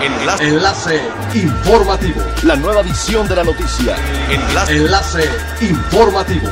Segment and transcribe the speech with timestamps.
[0.00, 0.44] Enlace.
[0.44, 1.00] Enlace
[1.34, 2.22] informativo.
[2.44, 3.96] La nueva edición de la noticia.
[4.30, 4.76] Enlace.
[4.76, 6.48] Enlace informativo.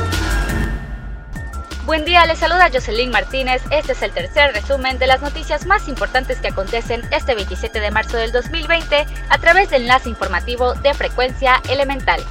[1.85, 3.61] Buen día, les saluda Jocelyn Martínez.
[3.71, 7.89] Este es el tercer resumen de las noticias más importantes que acontecen este 27 de
[7.89, 12.21] marzo del 2020 a través del enlace informativo de frecuencia elemental.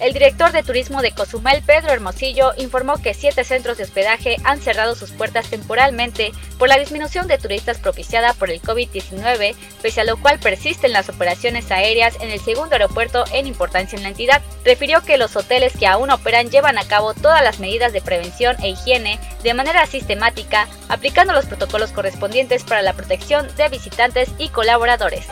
[0.00, 4.58] El director de turismo de Cozumel, Pedro Hermosillo, informó que siete centros de hospedaje han
[4.58, 10.04] cerrado sus puertas temporalmente por la disminución de turistas propiciada por el COVID-19, pese a
[10.04, 14.40] lo cual persisten las operaciones aéreas en el segundo aeropuerto en importancia en la entidad.
[14.64, 18.56] Refirió que los hoteles que aún operan llevan a cabo todas las medidas de prevención
[18.62, 24.48] e higiene de manera sistemática, aplicando los protocolos correspondientes para la protección de visitantes y
[24.48, 25.26] colaboradores.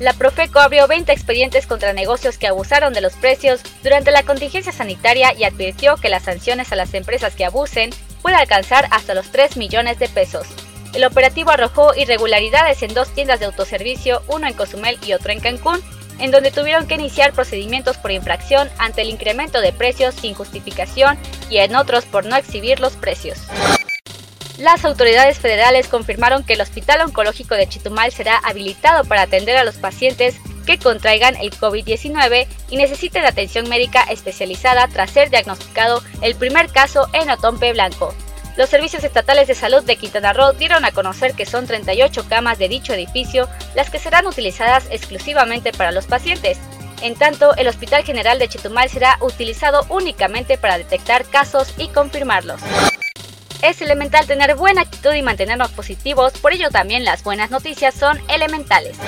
[0.00, 4.72] La Profeco abrió 20 expedientes contra negocios que abusaron de los precios durante la contingencia
[4.72, 9.30] sanitaria y advirtió que las sanciones a las empresas que abusen pueden alcanzar hasta los
[9.30, 10.48] 3 millones de pesos.
[10.94, 15.40] El operativo arrojó irregularidades en dos tiendas de autoservicio, uno en Cozumel y otro en
[15.40, 15.80] Cancún,
[16.18, 21.18] en donde tuvieron que iniciar procedimientos por infracción ante el incremento de precios sin justificación
[21.50, 23.38] y en otros por no exhibir los precios.
[24.58, 29.64] Las autoridades federales confirmaron que el Hospital Oncológico de Chitumal será habilitado para atender a
[29.64, 36.36] los pacientes que contraigan el COVID-19 y necesiten atención médica especializada tras ser diagnosticado el
[36.36, 38.14] primer caso en Otompe Blanco.
[38.56, 42.56] Los servicios estatales de salud de Quintana Roo dieron a conocer que son 38 camas
[42.56, 46.58] de dicho edificio las que serán utilizadas exclusivamente para los pacientes.
[47.02, 52.60] En tanto, el Hospital General de Chetumal será utilizado únicamente para detectar casos y confirmarlos.
[53.64, 58.20] Es elemental tener buena actitud y mantenernos positivos, por ello también las buenas noticias son
[58.28, 58.98] elementales.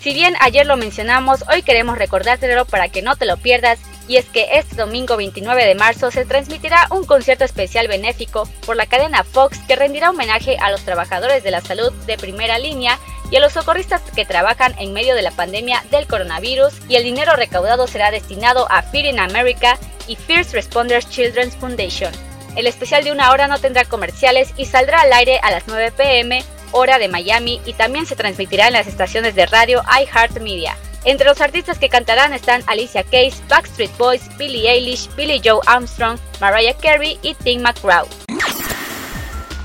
[0.00, 4.16] Si bien ayer lo mencionamos, hoy queremos recordártelo para que no te lo pierdas, y
[4.16, 8.86] es que este domingo 29 de marzo se transmitirá un concierto especial benéfico por la
[8.86, 12.98] cadena Fox que rendirá homenaje a los trabajadores de la salud de primera línea
[13.30, 17.04] y a los socorristas que trabajan en medio de la pandemia del coronavirus y el
[17.04, 22.25] dinero recaudado será destinado a Feed in America y First Responders Children's Foundation.
[22.56, 25.92] El especial de una hora no tendrá comerciales y saldrá al aire a las 9
[25.92, 30.76] pm, hora de Miami, y también se transmitirá en las estaciones de radio iHeartMedia.
[31.04, 36.18] Entre los artistas que cantarán están Alicia Keys, Backstreet Boys, Billie Eilish, Billy Joe Armstrong,
[36.40, 38.25] Mariah Carey y Tim McGraw.